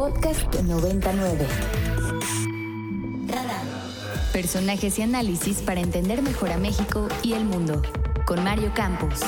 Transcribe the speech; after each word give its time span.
Podcast 0.00 0.54
99. 0.62 1.46
Personajes 4.32 4.98
y 4.98 5.02
análisis 5.02 5.60
para 5.60 5.80
entender 5.80 6.22
mejor 6.22 6.52
a 6.52 6.56
México 6.56 7.06
y 7.22 7.34
el 7.34 7.44
mundo. 7.44 7.82
Con 8.24 8.42
Mario 8.42 8.72
Campos. 8.74 9.20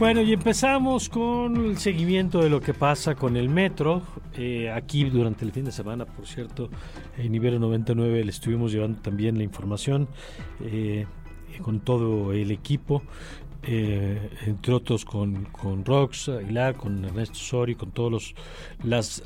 Bueno, 0.00 0.22
y 0.22 0.32
empezamos 0.32 1.08
con 1.08 1.56
el 1.66 1.78
seguimiento 1.78 2.40
de 2.40 2.50
lo 2.50 2.60
que 2.60 2.74
pasa 2.74 3.14
con 3.14 3.36
el 3.36 3.48
metro. 3.48 4.02
Eh, 4.36 4.72
aquí 4.72 5.04
durante 5.04 5.44
el 5.44 5.52
fin 5.52 5.66
de 5.66 5.70
semana, 5.70 6.04
por 6.04 6.26
cierto, 6.26 6.68
en 7.16 7.30
nivel 7.30 7.60
99 7.60 8.24
le 8.24 8.30
estuvimos 8.32 8.72
llevando 8.72 9.00
también 9.00 9.38
la 9.38 9.44
información 9.44 10.08
eh, 10.64 11.06
con 11.62 11.78
todo 11.78 12.32
el 12.32 12.50
equipo. 12.50 13.04
Eh, 13.62 14.30
entre 14.46 14.72
otros 14.72 15.04
con, 15.04 15.44
con 15.46 15.84
Rox 15.84 16.30
Aguilar, 16.30 16.76
con 16.76 17.04
Ernesto 17.04 17.34
Sori, 17.34 17.74
con 17.74 17.90
todos 17.90 18.10
los 18.10 18.34
las, 18.82 19.22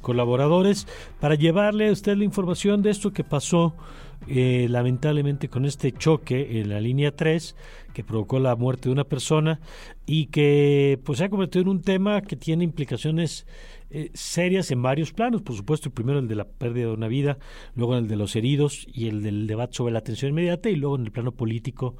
colaboradores, 0.00 0.86
para 1.20 1.34
llevarle 1.34 1.88
a 1.88 1.92
usted 1.92 2.16
la 2.16 2.24
información 2.24 2.82
de 2.82 2.90
esto 2.90 3.12
que 3.12 3.24
pasó 3.24 3.74
eh, 4.26 4.66
lamentablemente 4.70 5.48
con 5.48 5.64
este 5.64 5.92
choque 5.92 6.60
en 6.60 6.70
la 6.70 6.80
línea 6.80 7.14
3 7.14 7.56
que 7.92 8.04
provocó 8.04 8.38
la 8.40 8.56
muerte 8.56 8.88
de 8.88 8.92
una 8.92 9.04
persona 9.04 9.60
y 10.06 10.26
que 10.26 10.98
pues 11.04 11.18
se 11.18 11.24
ha 11.24 11.28
convertido 11.28 11.62
en 11.62 11.68
un 11.68 11.82
tema 11.82 12.22
que 12.22 12.36
tiene 12.36 12.64
implicaciones 12.64 13.46
eh, 13.90 14.10
serias 14.14 14.70
en 14.70 14.82
varios 14.82 15.12
planos, 15.12 15.42
por 15.42 15.54
supuesto, 15.54 15.90
primero 15.90 16.18
el 16.18 16.26
de 16.26 16.34
la 16.34 16.48
pérdida 16.48 16.86
de 16.86 16.94
una 16.94 17.06
vida, 17.06 17.38
luego 17.76 17.96
el 17.96 18.08
de 18.08 18.16
los 18.16 18.34
heridos 18.34 18.86
y 18.92 19.08
el 19.08 19.22
del 19.22 19.46
debate 19.46 19.74
sobre 19.74 19.92
la 19.92 20.00
atención 20.00 20.30
inmediata 20.30 20.68
y 20.68 20.76
luego 20.76 20.96
en 20.96 21.04
el 21.04 21.12
plano 21.12 21.32
político 21.32 21.94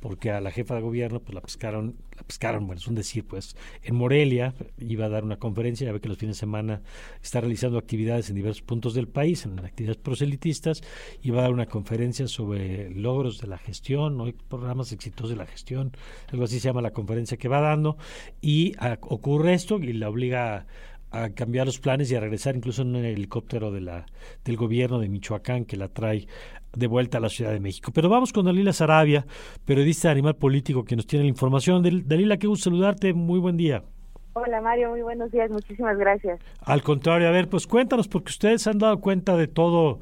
porque 0.00 0.30
a 0.30 0.40
la 0.40 0.50
jefa 0.50 0.74
de 0.74 0.80
gobierno 0.80 1.20
pues 1.20 1.34
la 1.34 1.40
pescaron, 1.40 1.96
la 2.16 2.22
pescaron, 2.22 2.66
bueno, 2.66 2.80
es 2.80 2.86
un 2.86 2.94
decir, 2.94 3.24
pues 3.24 3.56
en 3.82 3.96
Morelia 3.96 4.54
iba 4.78 5.06
a 5.06 5.08
dar 5.08 5.24
una 5.24 5.38
conferencia, 5.38 5.86
ya 5.86 5.92
ve 5.92 6.00
que 6.00 6.08
los 6.08 6.18
fines 6.18 6.36
de 6.36 6.40
semana 6.40 6.82
está 7.22 7.40
realizando 7.40 7.78
actividades 7.78 8.28
en 8.28 8.36
diversos 8.36 8.62
puntos 8.62 8.94
del 8.94 9.08
país, 9.08 9.44
en 9.44 9.58
actividades 9.58 10.00
proselitistas, 10.00 10.82
iba 11.22 11.38
a 11.38 11.42
dar 11.42 11.52
una 11.52 11.66
conferencia 11.68 12.26
sobre 12.26 12.90
logros 12.90 13.40
de 13.40 13.46
la 13.46 13.58
gestión, 13.58 14.16
¿no? 14.16 14.26
programas 14.48 14.92
exitosos 14.92 15.30
de 15.30 15.36
la 15.36 15.46
gestión, 15.46 15.92
algo 16.32 16.44
así 16.44 16.60
se 16.60 16.68
llama 16.68 16.82
la 16.82 16.92
conferencia 16.92 17.36
que 17.36 17.48
va 17.48 17.60
dando, 17.60 17.96
y 18.40 18.74
ocurre 19.00 19.54
esto 19.54 19.78
y 19.78 19.92
la 19.92 20.08
obliga 20.08 20.66
a 21.10 21.30
cambiar 21.30 21.66
los 21.66 21.78
planes 21.78 22.10
y 22.10 22.14
a 22.14 22.20
regresar 22.20 22.56
incluso 22.56 22.82
en 22.82 22.94
un 22.94 23.04
helicóptero 23.04 23.70
de 23.70 23.80
la, 23.80 24.06
del 24.44 24.56
gobierno 24.56 24.98
de 24.98 25.08
Michoacán 25.08 25.64
que 25.64 25.76
la 25.76 25.88
trae 25.88 26.26
de 26.74 26.86
vuelta 26.86 27.18
a 27.18 27.20
la 27.20 27.30
Ciudad 27.30 27.52
de 27.52 27.60
México. 27.60 27.92
Pero 27.94 28.08
vamos 28.08 28.32
con 28.32 28.44
Dalila 28.44 28.72
Sarabia, 28.72 29.26
periodista 29.64 30.08
de 30.08 30.12
Animal 30.12 30.36
Político, 30.36 30.84
que 30.84 30.96
nos 30.96 31.06
tiene 31.06 31.24
la 31.24 31.30
información. 31.30 31.82
Dalila, 31.82 32.36
qué 32.36 32.46
gusto 32.46 32.64
saludarte, 32.64 33.14
muy 33.14 33.38
buen 33.38 33.56
día. 33.56 33.84
Hola 34.34 34.60
Mario, 34.60 34.90
muy 34.90 35.02
buenos 35.02 35.30
días, 35.32 35.50
muchísimas 35.50 35.98
gracias. 35.98 36.40
Al 36.64 36.82
contrario, 36.82 37.28
a 37.28 37.32
ver, 37.32 37.48
pues 37.48 37.66
cuéntanos, 37.66 38.08
porque 38.08 38.30
ustedes 38.30 38.66
han 38.66 38.78
dado 38.78 39.00
cuenta 39.00 39.36
de 39.36 39.48
todo 39.48 40.00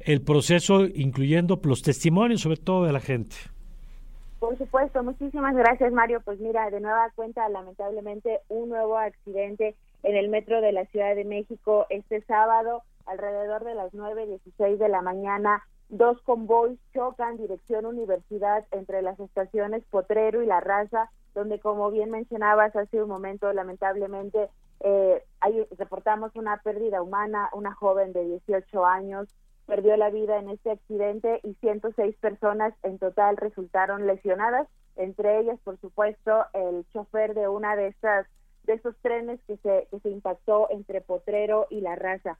el 0.00 0.20
proceso, 0.20 0.84
incluyendo 0.84 1.60
los 1.62 1.82
testimonios, 1.82 2.42
sobre 2.42 2.58
todo 2.58 2.84
de 2.84 2.92
la 2.92 3.00
gente. 3.00 3.36
Por 4.38 4.56
supuesto, 4.56 5.02
muchísimas 5.02 5.56
gracias 5.56 5.92
Mario. 5.92 6.20
Pues 6.24 6.38
mira, 6.38 6.70
de 6.70 6.80
nueva 6.80 7.10
cuenta, 7.14 7.48
lamentablemente, 7.48 8.40
un 8.48 8.68
nuevo 8.68 8.96
accidente 8.96 9.74
en 10.02 10.16
el 10.16 10.28
metro 10.28 10.60
de 10.60 10.72
la 10.72 10.84
Ciudad 10.86 11.14
de 11.16 11.24
México 11.24 11.86
este 11.90 12.20
sábado, 12.22 12.82
alrededor 13.06 13.64
de 13.64 13.74
las 13.74 13.92
9.16 13.92 14.76
de 14.76 14.88
la 14.88 15.02
mañana. 15.02 15.62
Dos 15.88 16.20
convoys 16.22 16.78
chocan 16.94 17.38
dirección 17.38 17.86
universidad 17.86 18.64
entre 18.72 19.02
las 19.02 19.18
estaciones 19.18 19.82
Potrero 19.90 20.42
y 20.42 20.46
La 20.46 20.60
Raza, 20.60 21.10
donde 21.38 21.60
como 21.60 21.88
bien 21.92 22.10
mencionabas 22.10 22.74
hace 22.74 23.00
un 23.00 23.08
momento, 23.08 23.52
lamentablemente 23.52 24.48
eh, 24.80 25.22
reportamos 25.78 26.34
una 26.34 26.56
pérdida 26.62 27.00
humana, 27.00 27.48
una 27.52 27.72
joven 27.72 28.12
de 28.12 28.24
18 28.24 28.84
años 28.84 29.28
perdió 29.64 29.96
la 29.96 30.10
vida 30.10 30.38
en 30.38 30.48
este 30.48 30.72
accidente 30.72 31.40
y 31.44 31.54
106 31.60 32.16
personas 32.16 32.74
en 32.82 32.98
total 32.98 33.36
resultaron 33.36 34.06
lesionadas, 34.06 34.66
entre 34.96 35.38
ellas, 35.38 35.60
por 35.62 35.78
supuesto, 35.78 36.44
el 36.54 36.84
chofer 36.92 37.34
de 37.34 37.46
una 37.46 37.76
de 37.76 37.88
estas 37.88 38.26
de 38.64 38.72
esos 38.74 38.96
trenes 38.98 39.40
que 39.46 39.56
se 39.58 39.86
que 39.90 40.00
se 40.00 40.10
impactó 40.10 40.68
entre 40.70 41.00
Potrero 41.02 41.66
y 41.70 41.80
La 41.82 41.94
Raza. 41.94 42.36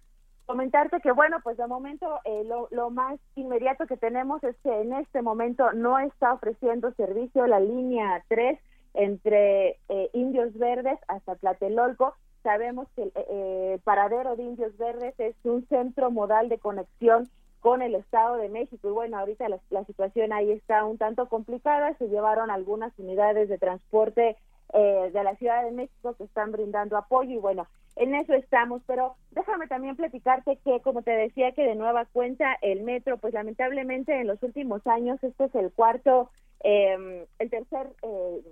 Comentarte 0.47 1.01
que, 1.01 1.13
bueno, 1.13 1.37
pues 1.45 1.57
de 1.57 1.67
momento 1.67 2.19
eh, 2.25 2.43
lo, 2.45 2.69
lo, 2.71 2.91
más 2.91 3.21
inmediato 3.37 3.87
que 3.87 3.99
tenemos 3.99 4.43
es 4.43 4.57
que 4.63 4.81
en 4.81 4.95
este 4.95 5.23
momento 5.23 5.73
no 5.73 5.99
está 5.99 6.33
ofreciendo 6.33 6.91
servicio 6.95 7.47
la 7.47 7.61
línea 7.61 8.25
3 8.29 8.59
entre 8.99 9.79
eh, 9.89 10.11
Indios 10.13 10.53
Verdes 10.59 10.99
hasta 11.07 11.37
Tlatelolco. 11.37 12.15
Sabemos 12.43 12.89
que 12.97 13.05
el 13.05 13.13
eh, 13.15 13.79
paradero 13.85 14.35
de 14.37 14.43
Indios 14.43 14.77
Verdes 14.77 15.15
es 15.19 15.37
un 15.45 15.67
centro 15.69 16.11
modal 16.11 16.49
de 16.49 16.59
conexión 16.59 17.29
con 17.61 17.81
el 17.81 17.95
Estado 17.95 18.37
de 18.37 18.49
México. 18.49 18.89
Y 18.89 18.93
bueno, 18.93 19.19
ahorita 19.19 19.49
la, 19.49 19.61
la 19.71 19.85
situación 19.85 20.33
ahí 20.33 20.51
está 20.51 20.85
un 20.85 20.99
tanto 20.99 21.29
complicada, 21.29 21.95
se 21.95 22.09
llevaron 22.09 22.51
algunas 22.51 22.93
unidades 22.99 23.49
de 23.49 23.59
transporte 23.59 24.37
eh, 24.73 25.11
de 25.13 25.25
la 25.25 25.37
Ciudad 25.37 25.65
de 25.65 25.71
México 25.71 26.15
que 26.15 26.25
están 26.25 26.51
brindando 26.51 26.97
apoyo. 26.97 27.31
Y 27.31 27.39
bueno, 27.39 27.69
en 27.95 28.17
eso 28.17 28.35
estamos, 28.35 28.83
pero 28.87 29.15
déjame 29.31 29.69
también 29.69 29.95
platicarte 29.95 30.59
que, 30.65 30.81
como 30.81 31.03
te 31.03 31.13
decía, 31.13 31.53
que 31.53 31.63
de 31.63 31.77
nueva 31.77 32.05
cuenta 32.07 32.57
el 32.63 32.83
metro, 32.83 33.19
pues 33.19 33.33
lamentablemente 33.33 34.21
en 34.21 34.27
los 34.27 34.43
últimos 34.43 34.85
años, 34.89 35.23
este 35.23 35.45
es 35.45 35.55
el 35.55 35.71
cuarto, 35.73 36.31
eh, 36.65 37.27
el 37.39 37.51
tercer, 37.51 37.89
eh, 38.03 38.43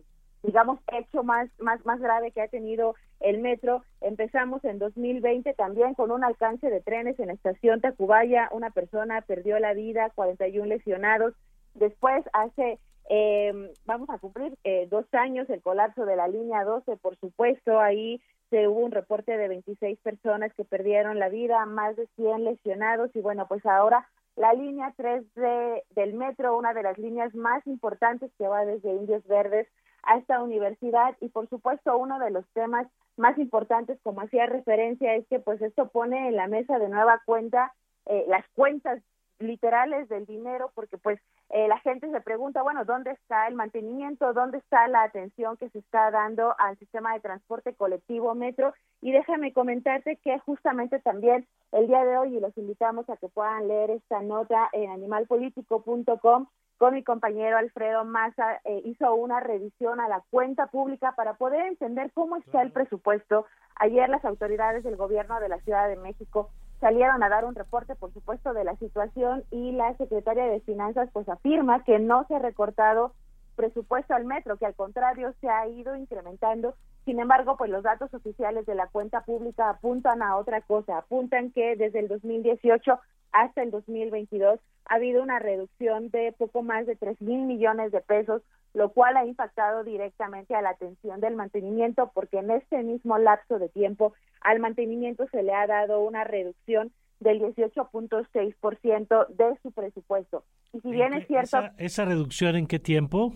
digamos, 0.46 0.78
hecho 0.92 1.24
más, 1.24 1.50
más, 1.58 1.84
más 1.84 2.00
grave 2.00 2.30
que 2.30 2.40
ha 2.40 2.48
tenido 2.48 2.94
el 3.20 3.38
metro. 3.38 3.82
Empezamos 4.00 4.64
en 4.64 4.78
2020 4.78 5.52
también 5.54 5.94
con 5.94 6.12
un 6.12 6.22
alcance 6.22 6.70
de 6.70 6.80
trenes 6.80 7.18
en 7.18 7.26
la 7.26 7.32
estación 7.32 7.80
Tacubaya, 7.80 8.48
una 8.52 8.70
persona 8.70 9.22
perdió 9.22 9.58
la 9.58 9.74
vida, 9.74 10.12
41 10.14 10.66
lesionados. 10.66 11.34
Después, 11.74 12.24
hace 12.32 12.78
eh, 13.10 13.72
vamos 13.84 14.08
a 14.08 14.18
cumplir 14.18 14.56
eh, 14.64 14.86
dos 14.88 15.04
años 15.12 15.50
el 15.50 15.62
colapso 15.62 16.04
de 16.04 16.16
la 16.16 16.28
línea 16.28 16.64
12, 16.64 16.96
por 16.96 17.16
supuesto, 17.16 17.80
ahí 17.80 18.20
se 18.50 18.68
hubo 18.68 18.80
un 18.80 18.92
reporte 18.92 19.36
de 19.36 19.48
26 19.48 19.98
personas 19.98 20.52
que 20.54 20.64
perdieron 20.64 21.18
la 21.18 21.28
vida, 21.28 21.66
más 21.66 21.96
de 21.96 22.06
100 22.16 22.44
lesionados 22.44 23.10
y 23.14 23.20
bueno, 23.20 23.46
pues 23.48 23.66
ahora 23.66 24.08
la 24.36 24.52
línea 24.52 24.92
3 24.96 25.34
de, 25.34 25.82
del 25.90 26.14
metro, 26.14 26.56
una 26.56 26.74
de 26.74 26.82
las 26.82 26.98
líneas 26.98 27.34
más 27.34 27.66
importantes 27.66 28.30
que 28.38 28.46
va 28.46 28.64
desde 28.64 28.92
Indios 28.92 29.26
Verdes 29.26 29.66
a 30.06 30.18
esta 30.18 30.42
universidad 30.42 31.16
y 31.20 31.28
por 31.28 31.48
supuesto 31.48 31.96
uno 31.96 32.18
de 32.18 32.30
los 32.30 32.46
temas 32.54 32.86
más 33.16 33.38
importantes 33.38 33.98
como 34.02 34.20
hacía 34.20 34.46
referencia 34.46 35.14
es 35.14 35.26
que 35.28 35.38
pues 35.38 35.60
esto 35.62 35.88
pone 35.88 36.28
en 36.28 36.36
la 36.36 36.48
mesa 36.48 36.78
de 36.78 36.88
nueva 36.88 37.22
cuenta 37.24 37.72
eh, 38.06 38.24
las 38.28 38.46
cuentas 38.54 39.02
literales 39.38 40.08
del 40.08 40.26
dinero 40.26 40.70
porque 40.74 40.96
pues 40.98 41.20
eh, 41.50 41.68
la 41.68 41.78
gente 41.78 42.10
se 42.10 42.20
pregunta, 42.20 42.62
bueno, 42.62 42.84
¿dónde 42.84 43.12
está 43.12 43.46
el 43.46 43.54
mantenimiento? 43.54 44.32
¿Dónde 44.32 44.58
está 44.58 44.88
la 44.88 45.04
atención 45.04 45.56
que 45.56 45.68
se 45.70 45.78
está 45.78 46.10
dando 46.10 46.54
al 46.58 46.76
sistema 46.78 47.14
de 47.14 47.20
transporte 47.20 47.74
colectivo 47.74 48.34
metro? 48.34 48.74
Y 49.00 49.12
déjame 49.12 49.52
comentarte 49.52 50.16
que 50.16 50.38
justamente 50.40 50.98
también 50.98 51.46
el 51.72 51.86
día 51.86 52.04
de 52.04 52.18
hoy, 52.18 52.36
y 52.36 52.40
los 52.40 52.56
invitamos 52.58 53.08
a 53.08 53.16
que 53.16 53.28
puedan 53.28 53.68
leer 53.68 53.90
esta 53.90 54.22
nota 54.22 54.68
en 54.72 54.90
animalpolitico.com, 54.90 56.46
con 56.78 56.94
mi 56.94 57.02
compañero 57.02 57.56
Alfredo 57.56 58.04
Maza, 58.04 58.60
eh, 58.64 58.82
hizo 58.84 59.14
una 59.14 59.40
revisión 59.40 60.00
a 60.00 60.08
la 60.08 60.22
cuenta 60.30 60.66
pública 60.66 61.12
para 61.16 61.34
poder 61.34 61.66
entender 61.66 62.10
cómo 62.12 62.36
está 62.36 62.62
el 62.62 62.72
presupuesto. 62.72 63.46
Ayer 63.76 64.08
las 64.08 64.24
autoridades 64.24 64.84
del 64.84 64.96
gobierno 64.96 65.40
de 65.40 65.48
la 65.48 65.58
Ciudad 65.60 65.88
de 65.88 65.96
México 65.96 66.50
salieron 66.80 67.22
a 67.22 67.28
dar 67.28 67.44
un 67.44 67.54
reporte, 67.54 67.94
por 67.94 68.12
supuesto, 68.12 68.52
de 68.52 68.64
la 68.64 68.76
situación 68.76 69.44
y 69.50 69.72
la 69.72 69.96
secretaria 69.96 70.44
de 70.44 70.60
Finanzas 70.60 71.08
pues 71.12 71.28
afirma 71.28 71.82
que 71.84 71.98
no 71.98 72.26
se 72.26 72.34
ha 72.34 72.38
recortado 72.38 73.12
presupuesto 73.56 74.14
al 74.14 74.26
metro, 74.26 74.58
que 74.58 74.66
al 74.66 74.74
contrario 74.74 75.32
se 75.40 75.48
ha 75.48 75.66
ido 75.66 75.96
incrementando. 75.96 76.74
Sin 77.06 77.18
embargo, 77.20 77.56
pues 77.56 77.70
los 77.70 77.82
datos 77.82 78.12
oficiales 78.12 78.66
de 78.66 78.74
la 78.74 78.88
cuenta 78.88 79.22
pública 79.22 79.70
apuntan 79.70 80.22
a 80.22 80.36
otra 80.36 80.60
cosa, 80.60 80.98
apuntan 80.98 81.50
que 81.52 81.74
desde 81.76 82.00
el 82.00 82.08
2018 82.08 83.00
hasta 83.32 83.62
el 83.62 83.70
2022 83.70 84.60
ha 84.88 84.94
habido 84.94 85.22
una 85.22 85.38
reducción 85.38 86.10
de 86.10 86.32
poco 86.32 86.62
más 86.62 86.86
de 86.86 86.96
3 86.96 87.20
mil 87.20 87.42
millones 87.46 87.92
de 87.92 88.00
pesos, 88.00 88.42
lo 88.72 88.90
cual 88.90 89.16
ha 89.16 89.24
impactado 89.24 89.84
directamente 89.84 90.54
a 90.54 90.62
la 90.62 90.70
atención 90.70 91.20
del 91.20 91.34
mantenimiento, 91.34 92.10
porque 92.14 92.38
en 92.38 92.50
este 92.50 92.82
mismo 92.82 93.18
lapso 93.18 93.58
de 93.58 93.68
tiempo 93.68 94.12
al 94.40 94.60
mantenimiento 94.60 95.26
se 95.32 95.42
le 95.42 95.54
ha 95.54 95.66
dado 95.66 96.00
una 96.00 96.24
reducción 96.24 96.92
del 97.20 97.40
18.6% 97.40 99.26
de 99.28 99.58
su 99.62 99.72
presupuesto. 99.72 100.44
Y 100.72 100.80
si 100.80 100.90
bien 100.90 101.14
es 101.14 101.26
cierto... 101.26 101.58
¿Esa, 101.78 102.04
reducción 102.04 102.56
en 102.56 102.66
qué 102.66 102.78
tiempo? 102.78 103.32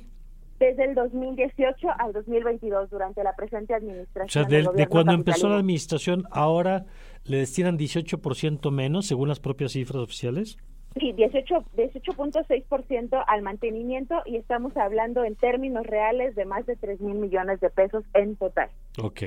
Desde 0.61 0.85
el 0.85 0.95
2018 0.95 1.89
al 1.99 2.12
2022, 2.12 2.89
durante 2.91 3.25
la 3.25 3.35
presente 3.35 3.75
administración. 3.75 4.45
O 4.45 4.49
sea, 4.49 4.55
de, 4.75 4.87
cuando 4.87 5.15
empezó 5.15 5.49
la 5.49 5.57
administración, 5.57 6.25
ahora 6.31 6.85
le 7.25 7.39
destinan 7.39 7.77
18% 7.79 8.71
menos, 8.71 9.07
según 9.07 9.29
las 9.29 9.41
propias 9.41 9.73
cifras 9.73 10.03
oficiales. 10.03 10.59
Sí, 10.99 11.15
18.6% 11.15 13.25
al 13.27 13.43
mantenimiento 13.43 14.17
y 14.27 14.37
estamos 14.37 14.77
hablando 14.77 15.25
en 15.25 15.35
términos 15.35 15.87
reales 15.87 16.35
de 16.35 16.45
más 16.45 16.67
de 16.67 16.77
3 16.77 17.01
mil 17.01 17.15
millones 17.15 17.59
de 17.61 17.71
pesos 17.71 18.05
en 18.12 18.37
total. 18.37 18.69
Ok. 19.03 19.23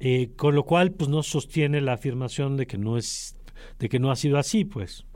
Eh, 0.00 0.34
con 0.34 0.56
lo 0.56 0.64
cual, 0.64 0.90
pues 0.90 1.08
no 1.08 1.22
sostiene 1.22 1.80
la 1.80 1.92
afirmación 1.92 2.56
de 2.56 2.66
que 2.66 2.78
no 2.78 2.96
es, 2.96 3.38
de 3.78 3.88
que 3.88 4.00
no 4.00 4.10
ha 4.10 4.16
sido 4.16 4.38
así, 4.38 4.64
pues. 4.64 5.06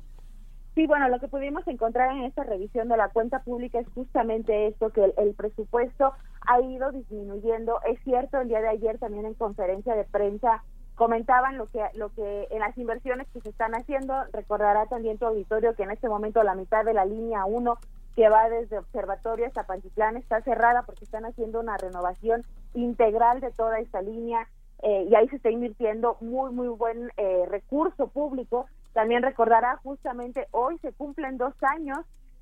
Sí, 0.77 0.87
bueno, 0.87 1.09
lo 1.09 1.19
que 1.19 1.29
pudimos 1.29 1.67
encontrar 1.69 2.15
en 2.15 2.25
esta 2.25 2.45
revisión 2.45 2.89
de 2.89 2.99
la 2.99 3.09
cuenta 3.09 3.43
pública 3.43 3.79
es 3.79 3.89
justamente 3.95 4.67
esto, 4.67 4.91
que 4.91 5.11
el, 5.17 5.35
presupuesto 5.35 6.13
ha 6.47 6.61
ido 6.61 6.93
disminuyendo. 6.93 7.81
Es 7.87 7.99
cierto, 8.05 8.43
el 8.43 8.49
día 8.49 8.61
de 8.61 8.69
ayer 8.69 8.99
también 8.99 9.25
en 9.25 9.33
conferencia 9.33 9.97
de 9.97 10.05
prensa 10.05 10.63
comentaban 10.95 11.57
lo 11.57 11.67
que 11.71 11.83
lo 11.95 12.11
que 12.11 12.49
en 12.51 12.59
las 12.61 12.77
inversiones 12.77 13.27
que 13.33 13.41
se 13.41 13.49
están 13.49 13.75
haciendo 13.75 14.15
recordará 14.35 14.85
también 14.85 15.17
tu 15.17 15.25
auditorio 15.25 15.75
que 15.75 15.83
en 15.83 15.93
este 15.93 16.11
momento 16.11 16.43
la 16.43 16.55
mitad 16.55 16.85
de 16.85 16.93
la 16.93 17.07
línea 17.07 17.47
1 17.47 17.79
que 18.15 18.29
va 18.29 18.49
desde 18.49 18.79
Observatorio 18.79 19.47
hasta 19.47 19.67
Pantitlán 19.67 20.17
está 20.17 20.41
cerrada 20.43 20.83
porque 20.83 21.05
están 21.05 21.27
haciendo 21.27 21.61
una 21.61 21.77
renovación 21.77 22.45
integral 22.73 23.41
de 23.41 23.51
toda 23.51 23.79
esta 23.79 24.01
línea 24.01 24.49
eh, 24.83 25.07
y 25.11 25.15
ahí 25.15 25.29
se 25.29 25.37
está 25.37 25.51
invirtiendo 25.51 26.17
muy 26.21 26.51
muy 26.51 26.69
buen 26.69 27.11
eh, 27.19 27.45
recurso 27.47 28.09
público 28.09 28.67
también 28.97 29.23
recordará 29.23 29.77
justamente 29.83 30.47
hoy 30.53 30.79
se 30.79 30.91
cumplen 30.91 31.37
dos 31.37 31.53
años 31.61 31.99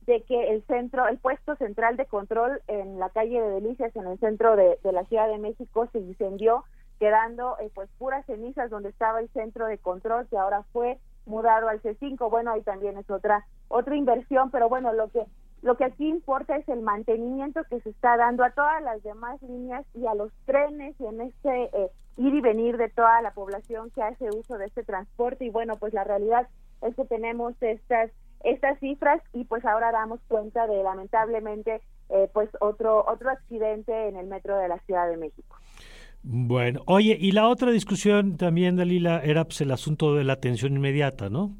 de 0.06 0.22
que 0.22 0.52
el 0.52 0.62
centro, 0.68 1.08
el 1.08 1.18
puesto 1.18 1.56
central 1.56 1.96
de 1.96 2.06
control 2.06 2.62
en 2.68 3.00
la 3.00 3.10
calle 3.10 3.40
de 3.40 3.60
Delicias, 3.60 3.96
en 3.96 4.06
el 4.06 4.20
centro 4.20 4.54
de, 4.54 4.78
la 4.84 5.04
Ciudad 5.06 5.26
de 5.26 5.38
México, 5.38 5.88
se 5.90 5.98
incendió 5.98 6.62
quedando 7.00 7.58
eh, 7.58 7.72
pues 7.74 7.90
puras 7.98 8.24
cenizas 8.26 8.70
donde 8.70 8.90
estaba 8.90 9.18
el 9.18 9.28
centro 9.30 9.66
de 9.66 9.78
control 9.78 10.28
que 10.28 10.38
ahora 10.38 10.62
fue 10.72 11.00
mudado 11.26 11.66
al 11.66 11.82
C5. 11.82 12.30
Bueno, 12.30 12.52
ahí 12.52 12.62
también 12.62 12.98
es 12.98 13.10
otra 13.10 13.44
otra 13.66 13.96
inversión, 13.96 14.52
pero 14.52 14.68
bueno, 14.68 14.92
lo 14.92 15.08
que 15.08 15.24
lo 15.62 15.76
que 15.76 15.86
aquí 15.86 16.08
importa 16.08 16.54
es 16.56 16.68
el 16.68 16.82
mantenimiento 16.82 17.64
que 17.68 17.80
se 17.80 17.90
está 17.90 18.16
dando 18.16 18.44
a 18.44 18.50
todas 18.50 18.80
las 18.80 19.02
demás 19.02 19.42
líneas 19.42 19.84
y 19.92 20.06
a 20.06 20.14
los 20.14 20.30
trenes 20.44 20.94
en 21.00 21.20
este 21.20 21.64
eh, 21.72 21.90
ir 22.16 22.34
y 22.34 22.40
venir 22.40 22.76
de 22.76 22.88
toda 22.88 23.20
la 23.22 23.32
población 23.32 23.90
que 23.90 24.02
hace 24.02 24.28
uso 24.30 24.58
de 24.58 24.66
este 24.66 24.84
transporte 24.84 25.44
y 25.44 25.50
bueno, 25.50 25.76
pues 25.76 25.92
la 25.92 26.04
realidad 26.04 26.48
es 26.82 26.94
que 26.94 27.04
tenemos 27.04 27.54
estas 27.60 28.10
estas 28.44 28.78
cifras 28.78 29.22
y 29.32 29.44
pues 29.44 29.64
ahora 29.64 29.90
damos 29.90 30.20
cuenta 30.28 30.66
de 30.66 30.82
lamentablemente 30.82 31.80
eh, 32.10 32.28
pues 32.32 32.50
otro 32.60 33.04
otro 33.08 33.30
accidente 33.30 34.08
en 34.08 34.16
el 34.16 34.26
metro 34.26 34.58
de 34.58 34.68
la 34.68 34.78
Ciudad 34.80 35.08
de 35.08 35.16
México. 35.16 35.56
Bueno, 36.22 36.80
oye, 36.86 37.16
y 37.20 37.32
la 37.32 37.48
otra 37.48 37.70
discusión 37.70 38.38
también, 38.38 38.76
Dalila, 38.76 39.20
era 39.22 39.44
pues 39.44 39.60
el 39.60 39.70
asunto 39.70 40.14
de 40.14 40.24
la 40.24 40.32
atención 40.32 40.74
inmediata, 40.74 41.28
¿no? 41.28 41.50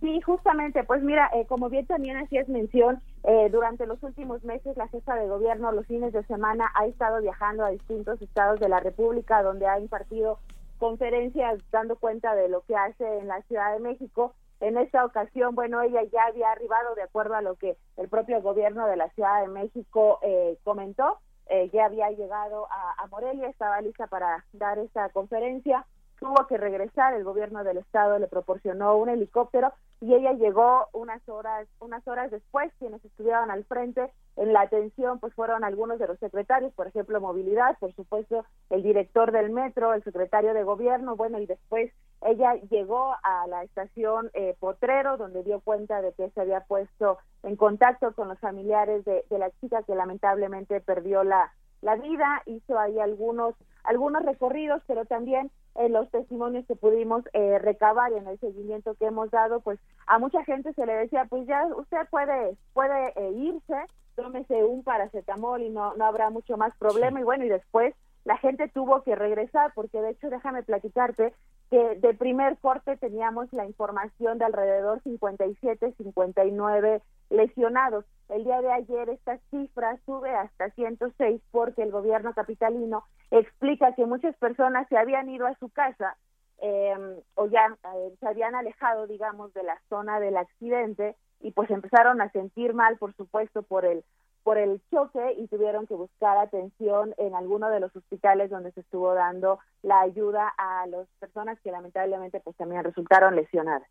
Sí, 0.00 0.20
justamente, 0.20 0.84
pues 0.84 1.02
mira, 1.02 1.28
eh, 1.34 1.46
como 1.48 1.68
bien 1.68 1.86
también 1.86 2.16
hacías 2.16 2.48
mención, 2.48 3.00
eh, 3.24 3.48
durante 3.50 3.86
los 3.86 4.02
últimos 4.02 4.42
meses 4.44 4.76
la 4.76 4.88
jefa 4.88 5.14
de 5.16 5.28
gobierno 5.28 5.72
los 5.72 5.86
fines 5.86 6.12
de 6.12 6.24
semana 6.24 6.70
ha 6.74 6.86
estado 6.86 7.20
viajando 7.20 7.64
a 7.64 7.70
distintos 7.70 8.20
estados 8.20 8.58
de 8.60 8.68
la 8.68 8.80
República 8.80 9.42
donde 9.42 9.66
ha 9.66 9.78
impartido 9.78 10.38
conferencias 10.78 11.60
dando 11.70 11.96
cuenta 11.96 12.34
de 12.34 12.48
lo 12.48 12.62
que 12.62 12.74
hace 12.74 13.18
en 13.18 13.28
la 13.28 13.40
Ciudad 13.42 13.72
de 13.72 13.80
México. 13.80 14.34
En 14.60 14.76
esta 14.76 15.04
ocasión, 15.04 15.54
bueno, 15.54 15.80
ella 15.82 16.02
ya 16.12 16.24
había 16.24 16.50
arribado 16.50 16.94
de 16.94 17.02
acuerdo 17.02 17.34
a 17.34 17.42
lo 17.42 17.54
que 17.56 17.76
el 17.96 18.08
propio 18.08 18.42
gobierno 18.42 18.86
de 18.86 18.96
la 18.96 19.08
Ciudad 19.10 19.42
de 19.42 19.48
México 19.48 20.18
eh, 20.22 20.58
comentó 20.64 21.18
eh, 21.46 21.70
ya 21.72 21.86
había 21.86 22.10
llegado 22.10 22.66
a, 22.70 23.06
Morelia, 23.08 23.48
estaba 23.48 23.80
lista 23.82 24.06
para 24.06 24.44
dar 24.54 24.78
esta 24.78 25.10
conferencia, 25.10 25.84
tuvo 26.22 26.46
que 26.46 26.56
regresar, 26.56 27.14
el 27.14 27.24
gobierno 27.24 27.64
del 27.64 27.78
estado 27.78 28.16
le 28.20 28.28
proporcionó 28.28 28.96
un 28.96 29.08
helicóptero 29.08 29.72
y 30.00 30.14
ella 30.14 30.32
llegó 30.34 30.86
unas 30.92 31.28
horas, 31.28 31.66
unas 31.80 32.06
horas 32.06 32.30
después, 32.30 32.72
quienes 32.78 33.04
estuvieron 33.04 33.50
al 33.50 33.64
frente 33.64 34.08
en 34.36 34.52
la 34.52 34.60
atención 34.60 35.18
pues 35.18 35.34
fueron 35.34 35.64
algunos 35.64 35.98
de 35.98 36.06
los 36.06 36.18
secretarios, 36.20 36.72
por 36.74 36.86
ejemplo, 36.86 37.20
movilidad, 37.20 37.76
por 37.80 37.92
supuesto, 37.94 38.44
el 38.70 38.84
director 38.84 39.32
del 39.32 39.50
metro, 39.50 39.94
el 39.94 40.04
secretario 40.04 40.54
de 40.54 40.62
gobierno, 40.62 41.16
bueno, 41.16 41.40
y 41.40 41.46
después 41.46 41.92
ella 42.24 42.54
llegó 42.70 43.16
a 43.24 43.48
la 43.48 43.64
estación 43.64 44.30
eh, 44.34 44.54
Potrero, 44.60 45.16
donde 45.16 45.42
dio 45.42 45.58
cuenta 45.60 46.00
de 46.02 46.12
que 46.12 46.30
se 46.30 46.40
había 46.40 46.60
puesto 46.60 47.18
en 47.42 47.56
contacto 47.56 48.12
con 48.14 48.28
los 48.28 48.38
familiares 48.38 49.04
de, 49.04 49.24
la 49.30 49.50
chica 49.60 49.82
que 49.82 49.96
lamentablemente 49.96 50.80
perdió 50.80 51.24
la, 51.24 51.52
la 51.82 51.96
vida, 51.96 52.42
hizo 52.46 52.78
ahí 52.78 52.98
algunos, 52.98 53.54
algunos 53.84 54.24
recorridos, 54.24 54.82
pero 54.86 55.04
también 55.04 55.50
en 55.74 55.92
los 55.92 56.10
testimonios 56.10 56.66
que 56.66 56.76
pudimos 56.76 57.24
eh, 57.32 57.58
recabar 57.58 58.12
y 58.12 58.16
en 58.16 58.26
el 58.26 58.38
seguimiento 58.38 58.94
que 58.94 59.06
hemos 59.06 59.30
dado, 59.30 59.60
pues 59.60 59.78
a 60.06 60.18
mucha 60.18 60.44
gente 60.44 60.72
se 60.74 60.86
le 60.86 60.94
decía, 60.94 61.26
pues 61.28 61.46
ya 61.46 61.66
usted 61.76 62.08
puede, 62.10 62.56
puede 62.72 63.12
eh, 63.16 63.32
irse, 63.32 63.76
tómese 64.14 64.64
un 64.64 64.82
paracetamol 64.82 65.62
y 65.62 65.70
no, 65.70 65.94
no 65.94 66.04
habrá 66.04 66.30
mucho 66.30 66.56
más 66.56 66.76
problema. 66.76 67.20
Y 67.20 67.24
bueno, 67.24 67.44
y 67.44 67.48
después 67.48 67.94
la 68.24 68.36
gente 68.38 68.68
tuvo 68.68 69.02
que 69.02 69.16
regresar, 69.16 69.72
porque 69.74 70.00
de 70.00 70.10
hecho 70.10 70.30
déjame 70.30 70.62
platicarte 70.62 71.34
que 71.72 71.94
de 72.00 72.12
primer 72.12 72.58
corte 72.58 72.98
teníamos 72.98 73.50
la 73.54 73.64
información 73.64 74.36
de 74.36 74.44
alrededor 74.44 75.02
57, 75.04 75.94
59 75.96 77.00
lesionados. 77.30 78.04
El 78.28 78.44
día 78.44 78.60
de 78.60 78.70
ayer 78.70 79.08
esta 79.08 79.38
cifra 79.50 79.98
sube 80.04 80.28
hasta 80.34 80.68
106 80.72 81.40
porque 81.50 81.82
el 81.82 81.90
gobierno 81.90 82.34
capitalino 82.34 83.04
explica 83.30 83.94
que 83.94 84.04
muchas 84.04 84.36
personas 84.36 84.86
se 84.90 84.98
habían 84.98 85.30
ido 85.30 85.46
a 85.46 85.56
su 85.60 85.70
casa 85.70 86.18
eh, 86.60 86.94
o 87.36 87.46
ya 87.46 87.74
eh, 87.94 88.16
se 88.20 88.28
habían 88.28 88.54
alejado, 88.54 89.06
digamos, 89.06 89.54
de 89.54 89.62
la 89.62 89.80
zona 89.88 90.20
del 90.20 90.36
accidente 90.36 91.16
y 91.40 91.52
pues 91.52 91.70
empezaron 91.70 92.20
a 92.20 92.30
sentir 92.32 92.74
mal, 92.74 92.98
por 92.98 93.14
supuesto, 93.14 93.62
por 93.62 93.86
el 93.86 94.04
por 94.42 94.58
el 94.58 94.80
choque 94.90 95.34
y 95.38 95.46
tuvieron 95.48 95.86
que 95.86 95.94
buscar 95.94 96.38
atención 96.38 97.14
en 97.18 97.34
alguno 97.34 97.70
de 97.70 97.80
los 97.80 97.94
hospitales 97.94 98.50
donde 98.50 98.72
se 98.72 98.80
estuvo 98.80 99.14
dando 99.14 99.58
la 99.82 100.00
ayuda 100.00 100.52
a 100.58 100.86
las 100.86 101.06
personas 101.18 101.60
que 101.60 101.70
lamentablemente 101.70 102.40
pues 102.40 102.56
también 102.56 102.84
resultaron 102.84 103.36
lesionadas. 103.36 103.88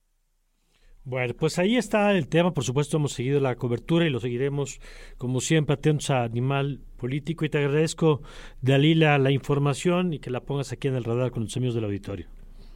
Bueno, 1.03 1.33
pues 1.33 1.57
ahí 1.57 1.77
está 1.77 2.11
el 2.11 2.27
tema. 2.27 2.53
Por 2.53 2.63
supuesto, 2.63 2.97
hemos 2.97 3.13
seguido 3.13 3.39
la 3.39 3.55
cobertura 3.55 4.05
y 4.05 4.11
lo 4.11 4.19
seguiremos, 4.19 4.79
como 5.17 5.39
siempre, 5.41 5.73
atentos 5.73 6.11
a 6.11 6.23
Animal 6.23 6.79
Político. 6.97 7.43
Y 7.43 7.49
te 7.49 7.57
agradezco, 7.57 8.21
Dalila, 8.61 9.17
la 9.17 9.31
información 9.31 10.13
y 10.13 10.19
que 10.19 10.29
la 10.29 10.41
pongas 10.41 10.71
aquí 10.71 10.89
en 10.89 10.95
el 10.95 11.03
radar 11.03 11.31
con 11.31 11.43
los 11.43 11.57
amigos 11.57 11.73
del 11.73 11.85
auditorio. 11.85 12.27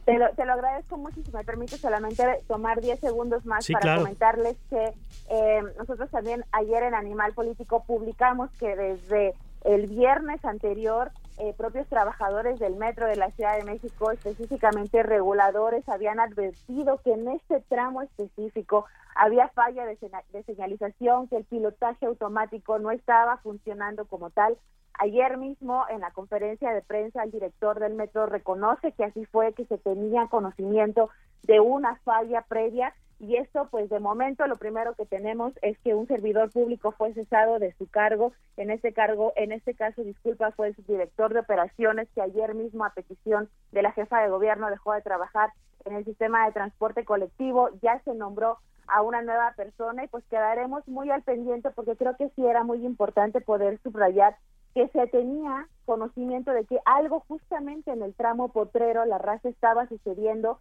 Te 0.06 0.16
lo, 0.18 0.30
te 0.30 0.44
lo 0.44 0.52
agradezco 0.52 0.96
mucho 0.96 1.20
si 1.20 1.32
me 1.32 1.42
permite 1.42 1.76
solamente 1.78 2.24
tomar 2.46 2.80
10 2.80 3.00
segundos 3.00 3.44
más 3.44 3.66
para 3.66 3.96
comentarles 3.96 4.56
que 4.70 4.94
eh, 5.28 5.62
nosotros 5.76 6.08
también 6.10 6.44
ayer 6.52 6.84
en 6.84 6.94
Animal 6.94 7.34
Político 7.34 7.82
publicamos 7.84 8.48
que 8.52 8.76
desde 8.76 9.34
el 9.64 9.86
viernes 9.86 10.44
anterior 10.44 11.10
eh, 11.38 11.52
propios 11.56 11.86
trabajadores 11.88 12.58
del 12.58 12.76
metro 12.76 13.06
de 13.06 13.16
la 13.16 13.30
Ciudad 13.32 13.58
de 13.58 13.64
México, 13.64 14.10
específicamente 14.10 15.02
reguladores, 15.02 15.86
habían 15.88 16.18
advertido 16.18 17.00
que 17.04 17.12
en 17.12 17.28
este 17.28 17.60
tramo 17.68 18.00
específico 18.00 18.86
había 19.14 19.48
falla 19.48 19.84
de, 19.84 19.98
de 20.32 20.42
señalización, 20.44 21.28
que 21.28 21.36
el 21.36 21.44
pilotaje 21.44 22.06
automático 22.06 22.78
no 22.78 22.90
estaba 22.90 23.36
funcionando 23.38 24.06
como 24.06 24.30
tal, 24.30 24.56
Ayer 24.98 25.36
mismo 25.36 25.84
en 25.90 26.00
la 26.00 26.10
conferencia 26.10 26.72
de 26.72 26.80
prensa 26.80 27.22
el 27.22 27.30
director 27.30 27.78
del 27.80 27.94
metro 27.94 28.26
reconoce 28.26 28.92
que 28.92 29.04
así 29.04 29.26
fue, 29.26 29.52
que 29.52 29.66
se 29.66 29.76
tenía 29.76 30.26
conocimiento 30.28 31.10
de 31.42 31.60
una 31.60 31.96
falla 31.96 32.42
previa 32.42 32.94
y 33.18 33.36
esto 33.36 33.68
pues 33.70 33.88
de 33.88 34.00
momento 34.00 34.46
lo 34.46 34.56
primero 34.56 34.94
que 34.94 35.06
tenemos 35.06 35.52
es 35.62 35.78
que 35.78 35.94
un 35.94 36.06
servidor 36.06 36.50
público 36.50 36.92
fue 36.92 37.14
cesado 37.14 37.58
de 37.58 37.74
su 37.78 37.88
cargo, 37.88 38.32
en 38.56 38.70
este 38.70 38.92
cargo, 38.92 39.32
en 39.36 39.52
este 39.52 39.74
caso 39.74 40.02
disculpa 40.02 40.52
fue 40.52 40.68
el 40.68 40.76
director 40.86 41.32
de 41.32 41.40
operaciones 41.40 42.08
que 42.14 42.20
ayer 42.20 42.54
mismo 42.54 42.84
a 42.84 42.90
petición 42.90 43.48
de 43.72 43.82
la 43.82 43.92
jefa 43.92 44.20
de 44.20 44.28
gobierno 44.28 44.70
dejó 44.70 44.92
de 44.92 45.02
trabajar 45.02 45.50
en 45.84 45.94
el 45.94 46.04
sistema 46.04 46.46
de 46.46 46.52
transporte 46.52 47.04
colectivo, 47.04 47.70
ya 47.80 48.00
se 48.04 48.14
nombró 48.14 48.58
a 48.88 49.02
una 49.02 49.22
nueva 49.22 49.52
persona 49.56 50.04
y 50.04 50.08
pues 50.08 50.24
quedaremos 50.30 50.86
muy 50.86 51.10
al 51.10 51.22
pendiente 51.22 51.70
porque 51.70 51.96
creo 51.96 52.16
que 52.16 52.30
sí 52.30 52.46
era 52.46 52.64
muy 52.64 52.84
importante 52.84 53.40
poder 53.40 53.80
subrayar 53.82 54.36
que 54.74 54.88
se 54.88 55.06
tenía 55.06 55.68
conocimiento 55.86 56.50
de 56.50 56.66
que 56.66 56.78
algo 56.84 57.20
justamente 57.20 57.90
en 57.92 58.02
el 58.02 58.14
tramo 58.14 58.52
potrero, 58.52 59.06
la 59.06 59.16
raza 59.16 59.48
estaba 59.48 59.88
sucediendo, 59.88 60.60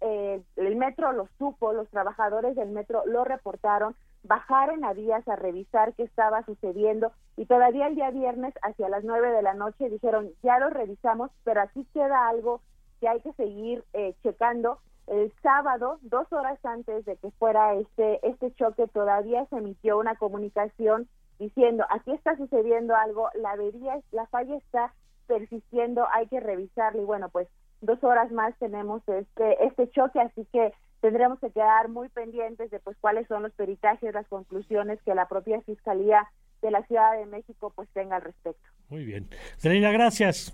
eh, 0.00 0.42
el 0.56 0.76
metro 0.76 1.12
lo 1.12 1.28
supo, 1.38 1.72
los 1.72 1.88
trabajadores 1.90 2.56
del 2.56 2.70
metro 2.70 3.02
lo 3.06 3.24
reportaron, 3.24 3.94
bajaron 4.22 4.84
a 4.84 4.94
días 4.94 5.26
a 5.28 5.36
revisar 5.36 5.94
qué 5.94 6.04
estaba 6.04 6.44
sucediendo 6.44 7.12
y 7.36 7.46
todavía 7.46 7.86
el 7.86 7.94
día 7.94 8.10
viernes 8.10 8.54
hacia 8.62 8.88
las 8.88 9.04
nueve 9.04 9.30
de 9.32 9.42
la 9.42 9.54
noche 9.54 9.88
dijeron 9.88 10.30
ya 10.42 10.58
lo 10.58 10.70
revisamos, 10.70 11.30
pero 11.44 11.62
aquí 11.62 11.86
queda 11.92 12.28
algo 12.28 12.60
que 13.00 13.08
hay 13.08 13.20
que 13.20 13.32
seguir 13.32 13.84
eh, 13.92 14.14
checando. 14.22 14.78
El 15.06 15.32
sábado, 15.42 15.98
dos 16.02 16.32
horas 16.32 16.58
antes 16.64 17.04
de 17.04 17.16
que 17.16 17.30
fuera 17.32 17.74
este, 17.74 18.20
este 18.26 18.52
choque, 18.52 18.86
todavía 18.88 19.44
se 19.46 19.56
emitió 19.56 19.98
una 19.98 20.14
comunicación 20.14 21.08
diciendo, 21.38 21.84
aquí 21.88 22.12
está 22.12 22.36
sucediendo 22.36 22.94
algo, 22.94 23.28
la 23.34 23.52
avería, 23.52 23.98
la 24.12 24.26
falla 24.26 24.56
está 24.56 24.92
persistiendo, 25.26 26.06
hay 26.12 26.28
que 26.28 26.38
revisarlo 26.38 27.02
y 27.02 27.06
bueno, 27.06 27.28
pues 27.30 27.48
dos 27.80 28.02
horas 28.04 28.30
más 28.32 28.54
tenemos 28.58 29.02
este 29.08 29.64
este 29.64 29.88
choque, 29.90 30.20
así 30.20 30.46
que 30.52 30.72
tendremos 31.00 31.40
que 31.40 31.50
quedar 31.50 31.88
muy 31.88 32.08
pendientes 32.08 32.70
de 32.70 32.78
pues 32.80 32.96
cuáles 33.00 33.26
son 33.26 33.42
los 33.42 33.52
peritajes, 33.52 34.14
las 34.14 34.28
conclusiones 34.28 35.00
que 35.04 35.14
la 35.14 35.28
propia 35.28 35.60
Fiscalía 35.62 36.28
de 36.62 36.70
la 36.70 36.82
Ciudad 36.86 37.18
de 37.18 37.26
México 37.26 37.72
pues 37.74 37.88
tenga 37.92 38.16
al 38.16 38.22
respecto. 38.22 38.62
Muy 38.88 39.04
bien. 39.04 39.28
Dalila, 39.62 39.92
gracias. 39.92 40.52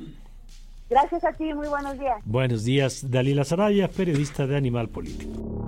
Gracias 0.88 1.24
a 1.24 1.32
ti, 1.32 1.52
muy 1.52 1.66
buenos 1.68 1.98
días. 1.98 2.22
Buenos 2.24 2.64
días, 2.64 3.10
Dalila 3.10 3.42
Saraya, 3.44 3.88
periodista 3.88 4.46
de 4.46 4.56
Animal 4.56 4.88
Político. 4.88 5.66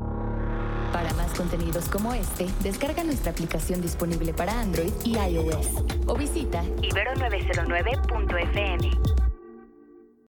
Para 0.92 1.12
más 1.14 1.36
contenidos 1.36 1.88
como 1.88 2.14
este, 2.14 2.46
descarga 2.62 3.02
nuestra 3.02 3.32
aplicación 3.32 3.82
disponible 3.82 4.32
para 4.32 4.60
Android 4.60 4.92
y 5.04 5.18
iOS 5.18 5.84
o 6.06 6.14
visita 6.14 6.62
ibero909.fm. 6.62 9.27